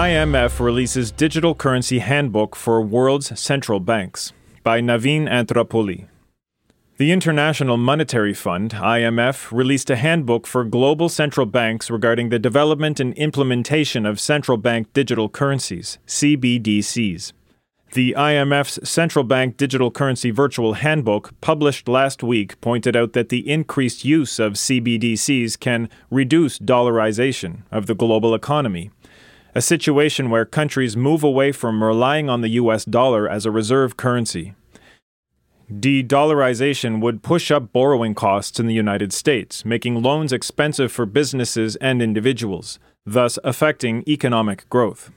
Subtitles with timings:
[0.00, 4.32] IMF releases digital currency handbook for world's central banks
[4.62, 6.06] by Naveen Athrappully.
[6.96, 12.98] The International Monetary Fund, IMF, released a handbook for global central banks regarding the development
[12.98, 17.34] and implementation of central bank digital currencies, CBDCs.
[17.92, 23.46] The IMF's Central Bank Digital Currency Virtual Handbook, published last week, pointed out that the
[23.46, 28.90] increased use of CBDCs can reduce dollarization of the global economy
[29.54, 33.96] a situation where countries move away from relying on the US dollar as a reserve
[33.96, 34.54] currency.
[35.78, 41.06] De dollarization would push up borrowing costs in the United States, making loans expensive for
[41.06, 45.12] businesses and individuals, thus affecting economic growth.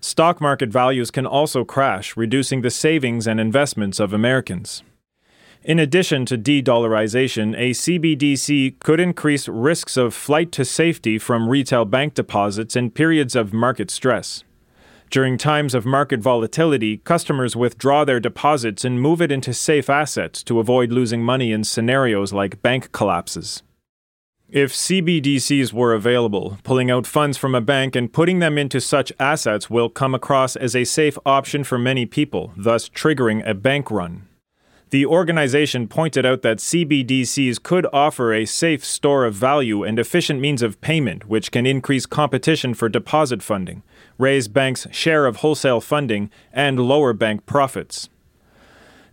[0.00, 4.82] Stock market values can also crash, reducing the savings and investments of Americans.
[5.64, 11.48] In addition to de dollarization, a CBDC could increase risks of flight to safety from
[11.48, 14.44] retail bank deposits in periods of market stress.
[15.08, 20.42] During times of market volatility, customers withdraw their deposits and move it into safe assets
[20.42, 23.62] to avoid losing money in scenarios like bank collapses.
[24.50, 29.14] If CBDCs were available, pulling out funds from a bank and putting them into such
[29.18, 33.90] assets will come across as a safe option for many people, thus triggering a bank
[33.90, 34.28] run.
[34.94, 40.38] The organization pointed out that CBDCs could offer a safe store of value and efficient
[40.38, 43.82] means of payment, which can increase competition for deposit funding,
[44.18, 48.08] raise banks' share of wholesale funding, and lower bank profits.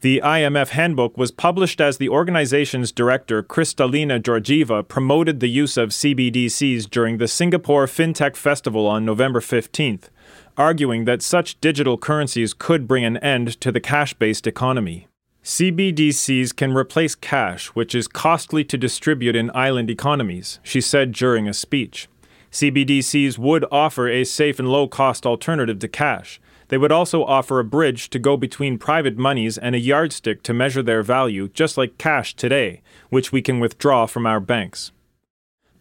[0.01, 5.89] The IMF handbook was published as the organization's director, Kristalina Georgieva, promoted the use of
[5.89, 10.09] CBDCs during the Singapore FinTech Festival on November 15th,
[10.55, 15.07] arguing that such digital currencies could bring an end to the cash based economy.
[15.43, 21.47] CBDCs can replace cash, which is costly to distribute in island economies, she said during
[21.47, 22.07] a speech.
[22.51, 26.39] CBDCs would offer a safe and low cost alternative to cash.
[26.67, 30.53] They would also offer a bridge to go between private monies and a yardstick to
[30.53, 34.91] measure their value, just like cash today, which we can withdraw from our banks.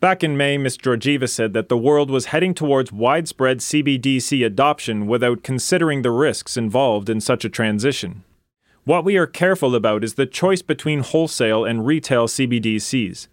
[0.01, 0.79] Back in May, Ms.
[0.79, 6.57] Georgieva said that the world was heading towards widespread CBDC adoption without considering the risks
[6.57, 8.25] involved in such a transition.
[8.85, 13.29] What we are careful about is the choice between wholesale and retail CBDCs.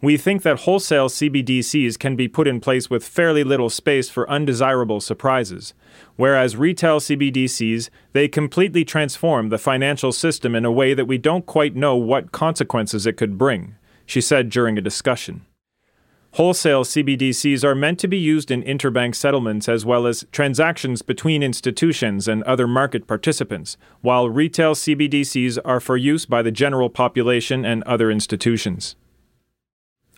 [0.00, 4.30] We think that wholesale CBDCs can be put in place with fairly little space for
[4.30, 5.74] undesirable surprises,
[6.14, 11.44] whereas retail CBDCs, they completely transform the financial system in a way that we don't
[11.44, 13.74] quite know what consequences it could bring,
[14.06, 15.44] she said during a discussion.
[16.34, 21.44] Wholesale CBDCs are meant to be used in interbank settlements as well as transactions between
[21.44, 27.64] institutions and other market participants, while retail CBDCs are for use by the general population
[27.64, 28.96] and other institutions.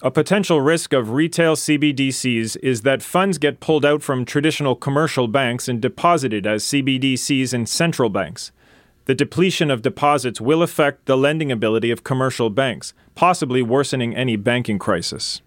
[0.00, 5.28] A potential risk of retail CBDCs is that funds get pulled out from traditional commercial
[5.28, 8.53] banks and deposited as CBDCs in central banks.
[9.05, 14.37] The depletion of deposits will affect the lending ability of commercial banks, possibly worsening any
[14.37, 15.43] banking crisis.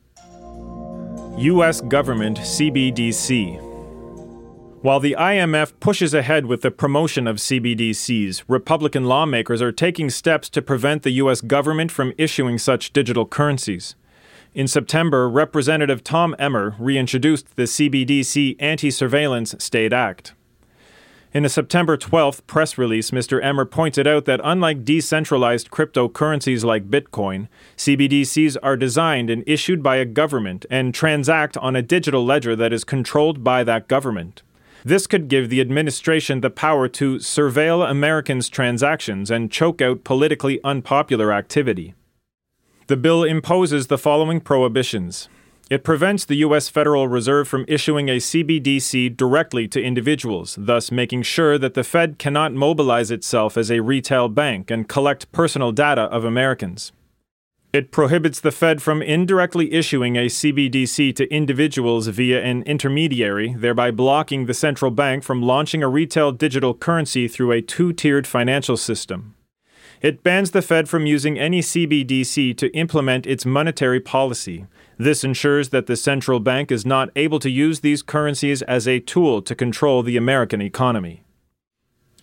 [1.40, 1.80] U.S.
[1.80, 3.62] Government CBDC.
[4.82, 10.50] While the IMF pushes ahead with the promotion of CBDCs, Republican lawmakers are taking steps
[10.50, 11.40] to prevent the U.S.
[11.40, 13.96] government from issuing such digital currencies.
[14.54, 20.34] In September, Representative Tom Emmer reintroduced the CBDC Anti Surveillance State Act.
[21.31, 23.44] In a September 12th press release, Mr.
[23.44, 27.47] Emmer pointed out that unlike decentralized cryptocurrencies like Bitcoin,
[27.78, 32.73] CBDCs are designed and issued by a government and transact on a digital ledger that
[32.73, 34.41] is controlled by that government.
[34.84, 40.59] This could give the administration the power to surveil Americans' transactions and choke out politically
[40.64, 41.93] unpopular activity.
[42.87, 45.29] The bill imposes the following prohibitions
[45.70, 46.68] it prevents the U.S.
[46.68, 52.18] Federal Reserve from issuing a CBDC directly to individuals, thus making sure that the Fed
[52.18, 56.92] cannot mobilize itself as a retail bank and collect personal data of Americans.
[57.72, 63.92] It prohibits the Fed from indirectly issuing a CBDC to individuals via an intermediary, thereby
[63.92, 68.76] blocking the central bank from launching a retail digital currency through a two tiered financial
[68.76, 69.36] system.
[70.01, 74.66] It bans the Fed from using any CBDC to implement its monetary policy.
[74.97, 79.01] This ensures that the central bank is not able to use these currencies as a
[79.01, 81.23] tool to control the American economy.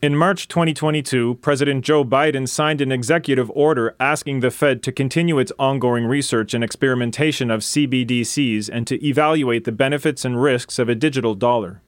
[0.01, 5.39] In March 2022, President Joe Biden signed an executive order asking the Fed to continue
[5.39, 10.89] its ongoing research and experimentation of CBDCs and to evaluate the benefits and risks of
[10.89, 11.83] a digital dollar.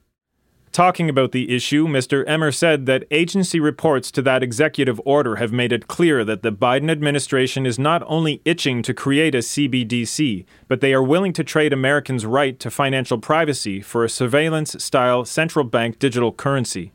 [0.71, 2.23] Talking about the issue, Mr.
[2.27, 6.51] Emmer said that agency reports to that executive order have made it clear that the
[6.51, 11.43] Biden administration is not only itching to create a CBDC, but they are willing to
[11.43, 16.91] trade Americans' right to financial privacy for a surveillance style central bank digital currency.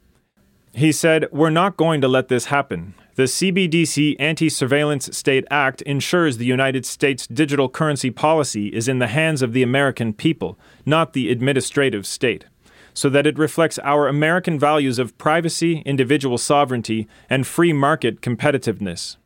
[0.72, 2.94] He said, We're not going to let this happen.
[3.16, 8.98] The CBDC Anti Surveillance State Act ensures the United States digital currency policy is in
[8.98, 12.46] the hands of the American people, not the administrative state,
[12.94, 19.16] so that it reflects our American values of privacy, individual sovereignty, and free market competitiveness.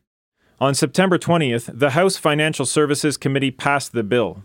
[0.61, 4.43] On September 20th, the House Financial Services Committee passed the bill.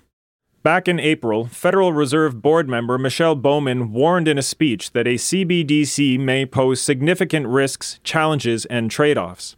[0.62, 5.16] Back in April, Federal Reserve Board member Michelle Bowman warned in a speech that a
[5.16, 9.56] CBDC may pose significant risks, challenges, and trade offs.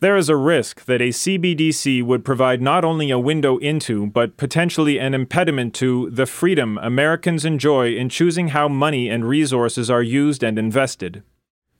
[0.00, 4.36] There is a risk that a CBDC would provide not only a window into, but
[4.36, 10.02] potentially an impediment to, the freedom Americans enjoy in choosing how money and resources are
[10.02, 11.22] used and invested.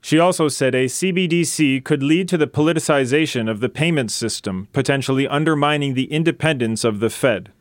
[0.00, 5.26] She also said a CBDC could lead to the politicization of the payment system, potentially
[5.26, 7.52] undermining the independence of the Fed.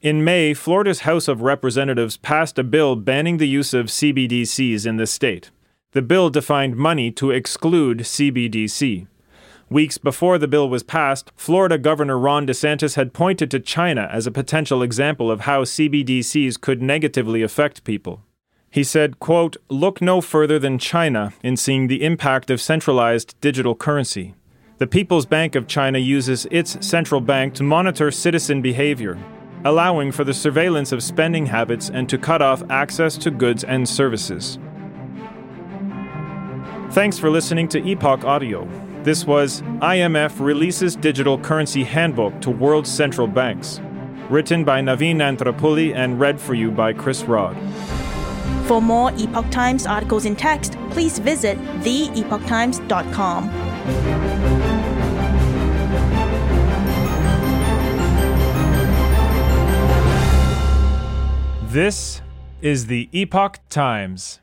[0.00, 4.96] In May, Florida's House of Representatives passed a bill banning the use of CBDCs in
[4.96, 5.50] the state.
[5.92, 9.06] The bill defined money to exclude CBDC.
[9.72, 14.26] Weeks before the bill was passed, Florida Governor Ron DeSantis had pointed to China as
[14.26, 18.22] a potential example of how CBDCs could negatively affect people.
[18.70, 23.74] He said, quote, Look no further than China in seeing the impact of centralized digital
[23.74, 24.34] currency.
[24.76, 29.18] The People's Bank of China uses its central bank to monitor citizen behavior
[29.64, 33.88] allowing for the surveillance of spending habits and to cut off access to goods and
[33.88, 34.58] services.
[36.90, 38.68] Thanks for listening to Epoch Audio.
[39.04, 43.80] This was IMF Releases Digital Currency Handbook to World Central Banks,
[44.30, 47.56] written by Naveen Athrappully and read for you by Chris Rod.
[48.68, 53.48] For more Epoch Times articles in text, please visit theepochtimes.com.
[61.70, 62.22] This
[62.60, 64.41] is the Epoch Times.